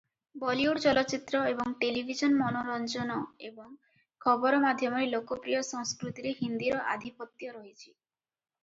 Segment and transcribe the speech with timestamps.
[0.43, 3.19] ବଲିଉଡ ଚଳଚ୍ଚିତ୍ର ଏବଂ ଟେଲିଭିଜନ ମନୋରଞ୍ଜନ
[3.51, 3.77] ଏବଂ
[4.27, 7.87] ଖବର ମାଧ୍ୟମରେ ଲୋକପ୍ରିୟ ସଂସ୍କୃତିରେ ହିନ୍ଦୀର ଆଧିପତ୍ୟ ରହିଛି।